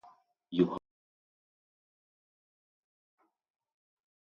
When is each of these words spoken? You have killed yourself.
You 0.49 0.61
have 0.63 0.69
killed 0.79 0.79
yourself. 0.79 0.79